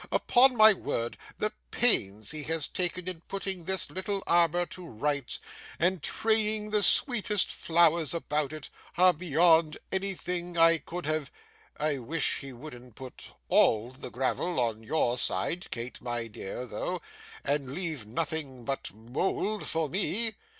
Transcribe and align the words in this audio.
Upon 0.11 0.55
my 0.57 0.73
word, 0.73 1.15
the 1.37 1.53
pains 1.69 2.31
he 2.31 2.41
has 2.45 2.67
taken 2.67 3.07
in 3.07 3.21
putting 3.27 3.65
this 3.65 3.91
little 3.91 4.23
arbour 4.25 4.65
to 4.65 4.87
rights, 4.87 5.37
and 5.77 6.01
training 6.01 6.71
the 6.71 6.81
sweetest 6.81 7.51
flowers 7.51 8.15
about 8.15 8.51
it, 8.51 8.71
are 8.97 9.13
beyond 9.13 9.77
anything 9.91 10.57
I 10.57 10.79
could 10.79 11.05
have 11.05 11.29
I 11.79 11.99
wish 11.99 12.39
he 12.39 12.51
wouldn't 12.51 12.95
put 12.95 13.29
ALL 13.47 13.91
the 13.91 14.09
gravel 14.09 14.59
on 14.59 14.81
your 14.81 15.19
side, 15.19 15.69
Kate, 15.69 16.01
my 16.01 16.25
dear, 16.25 16.65
though, 16.65 16.99
and 17.43 17.71
leave 17.71 18.07
nothing 18.07 18.65
but 18.65 18.91
mould 18.91 19.67
for 19.67 19.87
me. 19.87 20.33